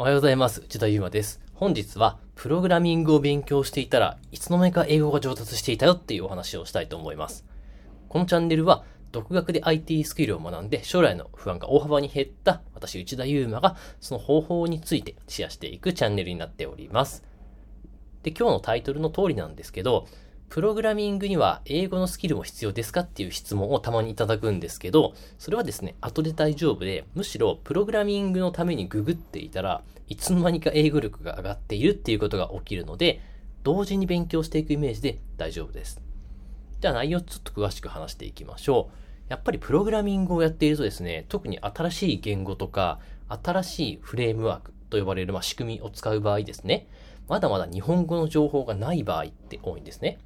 [0.00, 0.60] おはようございます。
[0.60, 1.40] 内田祐馬です。
[1.54, 7.44] 本日は、プログラミングを勉強していたらいつの間にか英語が上達していたよっていうお話をしたいと思います。
[8.08, 17.24] このチャンネルは、独学で IT スキルを学んで将来の不安が大幅に減った私内田祐馬がその方法についてシェアしていくチャンネルになっております。
[18.22, 20.06] で、今日のタイトルの通りなんですけど、
[20.48, 33.20] プログラミングには英語のスキルも必要ですかっていう質問をたまにいただくんですけど、それはですね、後で大丈夫で、むしろプログラミングのためにググっていたらいつの間にか英語力が上がっているっていうことが起きるので、
[33.62, 36.00] 同時に勉強していくイメージで大丈夫です。
[36.80, 39.08] じゃあ内容ちょっと詳しく話していきましょう。
[39.28, 46.88] やっぱりプログラミングをやっているとですね、特に新しい言語とか、新しいフレームワークと呼ばれるま仕組みを使う場合ですね、
[47.28, 50.18] まだまだ日本語の情報がない場合って多いんですね。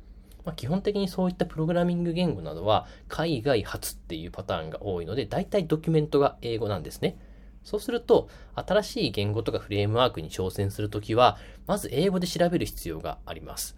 [0.45, 7.16] まあ、基本的にそういったプログラミング言語などは海外発っていうパターンが多いので、大体ドキュメントが英語なんですね。
[7.65, 13.76] そうすると、新しい言語とかフレームワークに挑戦するときは、まず英語で調べる必要があります。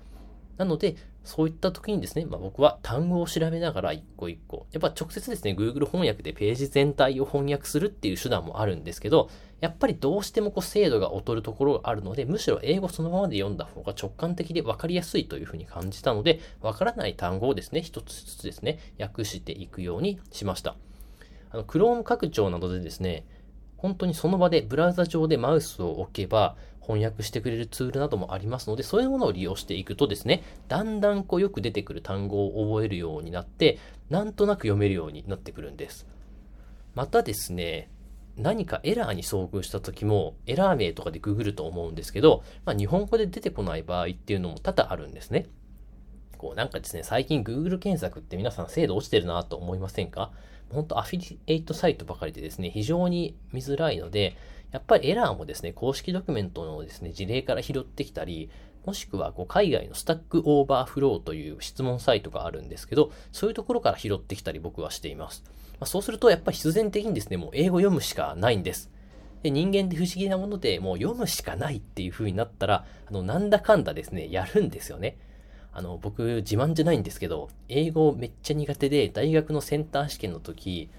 [0.56, 9.30] なので、そういった時にですね、まあ、僕は単語を調べながら一個一個、やっぱ直接ですね、Google 翻訳でページ全体を翻訳するっていう手段もあるんですけど、
[9.61, 20.77] やっぱりどうしてもこう精度が劣るところがあるので、むしろ英語そのままで読んだ方が直感的で分かりやすいというふうに感じたので、分からない単語をですね、一つずつですね、訳していくようにしました。
[21.50, 23.25] あの、Chrome 拡張などでですね、
[23.78, 33.78] 本当にその場でブラウザ上でマウスを置けば翻訳してくれるツールなどもありますので、そういうものを利用していくとですね、だんだんこうよく出てくる単語を覚えるようになって、
[34.10, 36.06] なんとなく読めるようになってくるんです。
[36.94, 37.90] またですね、
[38.36, 45.46] 何かエラーに遭遇した時も、エラー名とかでググると思うんですけど、まあ、日本語で出てこない場合っていうのも多々あるんですね。
[46.36, 50.30] こうなんかですね、最近 Google 検索って皆さん精度落ちてるなと思いませんか？
[50.68, 54.36] 本当アフィリエイトサイトばかりでですね、非常に見づらいので、
[54.75, 58.50] やっぱりエラーもですね、公式ドキュメントのですね、事例から拾ってきたり、
[58.84, 65.45] もしくはこう海外の Stack Overflow という質問サイトがあるんですけど、そういうところから拾ってきたり僕はしています。
[65.74, 68.90] まあ、そうするとやっぱり必然的にですね、もう英語読むしかないんです。
[69.45, 75.18] で人間って不思議なもので、もう読むしかないっていう風になったら、あの、なんだかんだですね、やるんですよね。
[75.73, 80.90] あの、僕、自慢じゃないんですけど、英語めっちゃ苦手で、大学のセンター試験の時、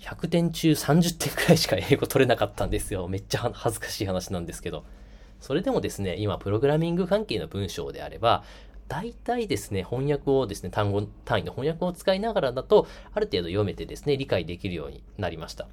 [0.00, 3.06] 100点中30点くらいしか英語取れなかったんですよ。
[3.08, 4.84] めっちゃ恥ずかしい話なんですけど。
[5.40, 8.44] それでもですね、今、プログラミング関係の文章であれば、
[8.88, 15.68] 大体ですね、翻訳をですね、単語単位の翻訳を使いながらだと、ある程度読めてですね、理解できるようになりました。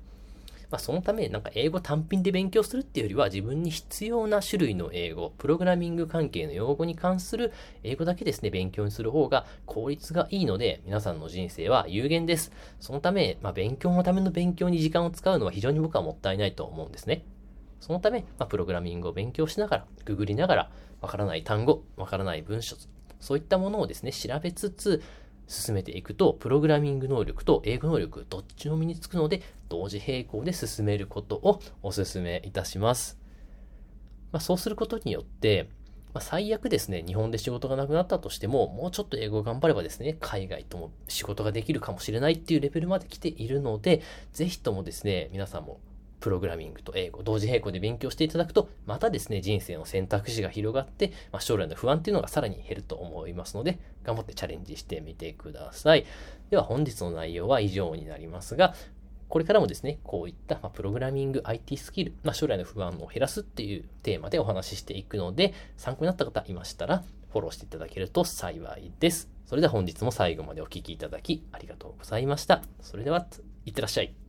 [0.70, 12.52] まあ、そのため、なんか英語単品で勉強するっていうよりは、自分に必要な種類の英語、プログラミング関係の用語に関する英語だけですね、勉強にする方が効率がいいので、皆さんの人生は有限です。
[12.80, 17.24] そのため、まあ、勉強のための勉強に時間を使うのは非常に僕はもったいないと思うんですね。
[17.80, 22.76] そのため、まあ、プログラミングを勉強しながら、ググりながら、わからない単語、わからない文章、
[23.20, 25.02] そういったものをですね、調べつつ、
[25.48, 33.18] 進めていくと、プログラミング能力と英語能力、どっちも身につくので、同時並行で進めることをお勧めいたします。
[34.32, 35.70] まあ、そうすることによって、
[36.14, 44.02] まあ、最悪ですね、日本で仕事がなくなったとしても、もうちょっと英語を頑張ればですね、海外とも仕事ができるかもしれないっていうレベルまで来ているので、
[44.34, 45.80] ぜひともですね、皆さんも
[46.20, 56.06] プログラミングと英語、同時並行で勉強していただくと、またですね、人生の選択肢が広がって、まあ、将来の不安っていうのがさらに減ると思いますので、頑張ってチャレンジしてみてください。
[56.50, 58.74] では本日の内容は以上になりますが、
[59.30, 69.30] これからもですね、こういった、まプログラミング IT スキル、まあ、将来の不安を減らすっていうテーマでお話ししていくので、参考になった方いましたら、フォローしていただけると幸いです。
[69.46, 72.62] それでは本日も最後までお聴きいただきありがとうございました。
[72.82, 73.28] それでは、
[73.66, 74.27] いってらっしゃい。